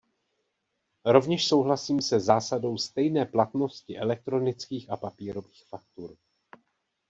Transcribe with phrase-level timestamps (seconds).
[1.05, 6.17] Rovněž souhlasím se zásadou stejné platnosti elektronických a papírových faktur.